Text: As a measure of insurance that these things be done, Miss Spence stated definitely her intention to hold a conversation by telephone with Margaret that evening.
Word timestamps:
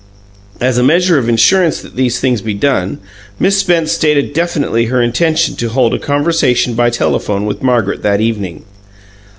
As 0.59 0.79
a 0.79 0.83
measure 0.83 1.19
of 1.19 1.29
insurance 1.29 1.79
that 1.83 1.95
these 1.95 2.19
things 2.19 2.41
be 2.41 2.55
done, 2.55 2.97
Miss 3.39 3.59
Spence 3.59 3.91
stated 3.91 4.33
definitely 4.33 4.85
her 4.85 4.99
intention 4.99 5.55
to 5.57 5.69
hold 5.69 5.93
a 5.93 5.99
conversation 5.99 6.73
by 6.73 6.89
telephone 6.89 7.45
with 7.45 7.61
Margaret 7.61 8.01
that 8.01 8.19
evening. 8.19 8.63